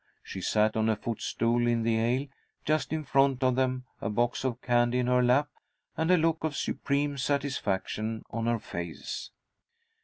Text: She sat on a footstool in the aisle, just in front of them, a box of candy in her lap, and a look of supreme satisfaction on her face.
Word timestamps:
She 0.23 0.41
sat 0.41 0.75
on 0.75 0.89
a 0.89 0.95
footstool 0.95 1.67
in 1.67 1.83
the 1.83 1.99
aisle, 2.01 2.25
just 2.65 2.91
in 2.91 3.03
front 3.03 3.43
of 3.43 3.53
them, 3.55 3.85
a 4.01 4.09
box 4.09 4.43
of 4.43 4.59
candy 4.59 4.97
in 4.97 5.05
her 5.05 5.21
lap, 5.21 5.47
and 5.95 6.09
a 6.09 6.17
look 6.17 6.43
of 6.43 6.55
supreme 6.57 7.19
satisfaction 7.19 8.23
on 8.31 8.47
her 8.47 8.57
face. 8.57 9.29